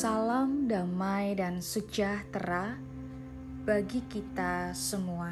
Salam 0.00 0.64
damai 0.64 1.36
dan 1.36 1.60
sejahtera 1.60 2.72
bagi 3.68 4.00
kita 4.08 4.72
semua. 4.72 5.28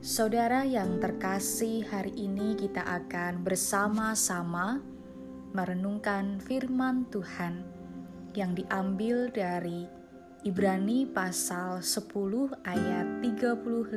Saudara 0.00 0.64
yang 0.64 0.96
terkasih, 0.96 1.84
hari 1.84 2.08
ini 2.16 2.56
kita 2.56 2.80
akan 2.80 3.44
bersama-sama 3.44 4.80
merenungkan 5.52 6.40
firman 6.40 7.04
Tuhan 7.12 7.60
yang 8.32 8.56
diambil 8.56 9.28
dari 9.28 9.84
Ibrani 10.40 11.04
pasal 11.04 11.84
10 11.84 12.64
ayat 12.64 13.20
35 13.20 13.92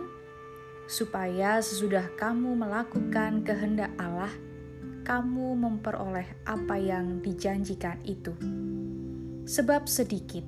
supaya 0.88 1.60
sesudah 1.60 2.08
kamu 2.16 2.56
melakukan 2.56 3.44
kehendak 3.44 3.92
Allah, 4.00 4.32
kamu 5.04 5.60
memperoleh 5.60 6.24
apa 6.48 6.80
yang 6.80 7.20
dijanjikan 7.20 8.00
itu. 8.08 8.32
Sebab 9.44 9.92
sedikit, 9.92 10.48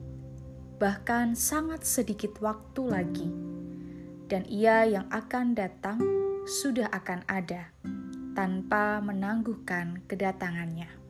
bahkan 0.79 1.35
sangat 1.35 1.83
sedikit 1.83 2.39
waktu 2.39 2.81
lagi, 2.87 3.27
dan 4.31 4.47
Ia 4.47 4.87
yang 4.87 5.11
akan 5.11 5.51
datang 5.51 5.99
sudah 6.47 6.87
akan 6.95 7.27
ada 7.27 7.75
tanpa 8.39 9.03
menangguhkan 9.03 9.99
kedatangannya. 10.07 11.02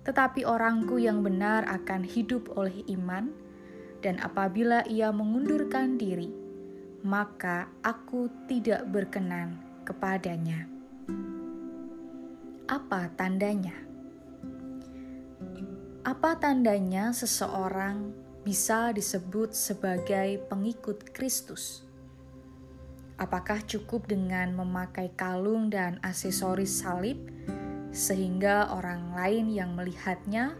Tetapi 0.00 0.48
orangku 0.48 0.96
yang 0.96 1.20
benar 1.20 1.68
akan 1.68 2.04
hidup 2.08 2.48
oleh 2.56 2.84
iman, 2.96 3.28
dan 4.00 4.16
apabila 4.24 4.80
ia 4.88 5.12
mengundurkan 5.12 6.00
diri, 6.00 6.32
maka 7.04 7.68
aku 7.84 8.28
tidak 8.48 8.88
berkenan 8.88 9.60
kepadanya. 9.84 10.68
Apa 12.64 13.12
tandanya? 13.12 13.76
Apa 16.00 16.40
tandanya 16.40 17.12
seseorang 17.12 18.08
bisa 18.40 18.88
disebut 18.96 19.52
sebagai 19.52 20.40
pengikut 20.48 21.12
Kristus? 21.12 21.84
Apakah 23.20 23.60
cukup 23.68 24.08
dengan 24.08 24.56
memakai 24.56 25.12
kalung 25.12 25.68
dan 25.68 26.00
aksesoris 26.00 26.80
salib 26.80 27.20
sehingga 27.90 28.70
orang 28.70 29.12
lain 29.12 29.50
yang 29.50 29.74
melihatnya 29.74 30.54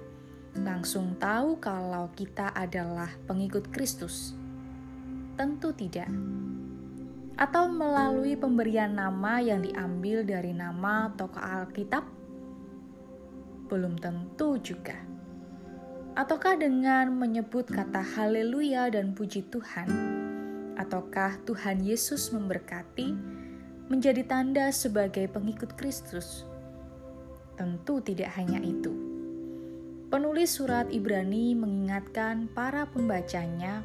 langsung 0.59 1.15
tahu 1.17 1.63
kalau 1.63 2.11
kita 2.15 2.51
adalah 2.53 3.11
pengikut 3.31 3.71
Kristus? 3.71 4.35
Tentu 5.39 5.73
tidak. 5.73 6.11
Atau 7.39 7.73
melalui 7.73 8.37
pemberian 8.37 8.93
nama 8.93 9.41
yang 9.41 9.65
diambil 9.65 10.27
dari 10.27 10.53
nama 10.53 11.09
tokoh 11.17 11.41
Alkitab? 11.41 12.05
Belum 13.71 13.97
tentu 13.97 14.61
juga. 14.61 14.99
Ataukah 16.19 16.59
dengan 16.59 17.15
menyebut 17.15 17.71
kata 17.71 18.03
haleluya 18.03 18.91
dan 18.93 19.15
puji 19.15 19.47
Tuhan? 19.49 20.21
ataukah 20.81 21.37
Tuhan 21.45 21.85
Yesus 21.85 22.33
memberkati 22.33 23.13
menjadi 23.93 24.25
tanda 24.25 24.73
sebagai 24.73 25.29
pengikut 25.29 25.77
Kristus? 25.77 26.49
Tentu 27.61 28.01
tidak 28.01 28.33
hanya 28.41 28.57
itu. 28.65 28.89
Penulis 30.09 30.57
surat 30.57 30.89
Ibrani 30.89 31.53
mengingatkan 31.53 32.49
para 32.49 32.89
pembacanya 32.89 33.85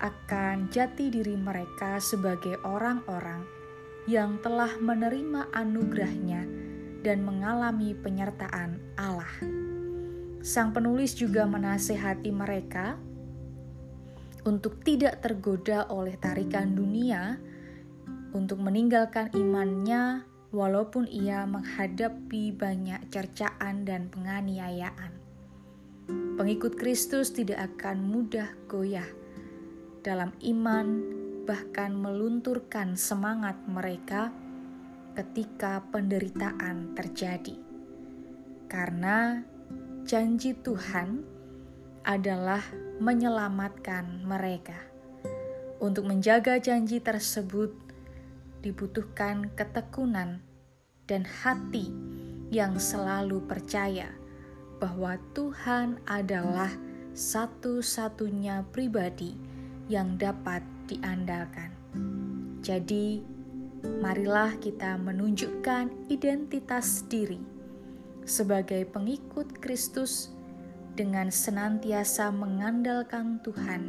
akan 0.00 0.72
jati 0.72 1.12
diri 1.12 1.36
mereka 1.36 2.00
sebagai 2.00 2.56
orang-orang 2.64 3.44
yang 4.08 4.40
telah 4.40 4.72
menerima 4.80 5.52
anugerahnya 5.52 6.48
dan 7.04 7.28
mengalami 7.28 7.92
penyertaan 7.92 8.80
Allah. 8.96 9.36
Sang 10.40 10.72
penulis 10.72 11.12
juga 11.12 11.44
menasehati 11.44 12.32
mereka 12.32 12.96
untuk 14.48 14.80
tidak 14.80 15.20
tergoda 15.20 15.92
oleh 15.92 16.16
tarikan 16.16 16.72
dunia, 16.72 17.36
untuk 18.32 18.64
meninggalkan 18.64 19.28
imannya 19.36 20.24
walaupun 20.54 21.10
ia 21.10 21.42
menghadapi 21.50 22.54
banyak 22.54 23.10
cercaan 23.10 23.82
dan 23.82 24.06
penganiayaan. 24.06 25.10
Pengikut 26.38 26.78
Kristus 26.78 27.34
tidak 27.34 27.74
akan 27.74 28.06
mudah 28.06 28.54
goyah 28.70 29.08
dalam 30.06 30.30
iman, 30.46 30.86
bahkan 31.42 31.90
melunturkan 31.90 32.94
semangat 32.94 33.58
mereka 33.66 34.30
ketika 35.18 35.82
penderitaan 35.90 36.94
terjadi, 36.94 37.56
karena 38.70 39.42
janji 40.06 40.54
Tuhan 40.54 41.24
adalah 42.04 42.60
menyelamatkan 43.00 44.22
mereka. 44.22 44.76
Untuk 45.80 46.04
menjaga 46.04 46.60
janji 46.60 47.00
tersebut, 47.00 47.83
dibutuhkan 48.64 49.52
ketekunan 49.52 50.40
dan 51.04 51.28
hati 51.28 51.92
yang 52.48 52.80
selalu 52.80 53.44
percaya 53.44 54.08
bahwa 54.80 55.20
Tuhan 55.36 56.00
adalah 56.08 56.72
satu-satunya 57.12 58.64
pribadi 58.72 59.36
yang 59.92 60.16
dapat 60.16 60.64
diandalkan. 60.88 61.70
Jadi, 62.64 63.20
marilah 64.00 64.56
kita 64.56 64.96
menunjukkan 64.96 66.08
identitas 66.08 67.04
diri 67.04 67.38
sebagai 68.24 68.88
pengikut 68.88 69.60
Kristus 69.60 70.32
dengan 70.96 71.28
senantiasa 71.28 72.32
mengandalkan 72.32 73.44
Tuhan 73.44 73.82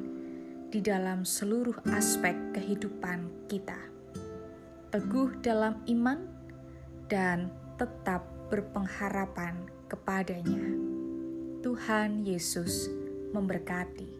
di 0.67 0.83
dalam 0.83 1.23
seluruh 1.23 1.79
aspek 1.95 2.35
kehidupan 2.51 3.47
kita. 3.47 3.94
Teguh 4.95 5.43
dalam 5.43 5.83
iman 5.91 6.23
dan 7.11 7.51
tetap 7.75 8.23
berpengharapan 8.47 9.67
kepadanya. 9.91 10.71
Tuhan 11.59 12.23
Yesus 12.23 12.87
memberkati. 13.35 14.14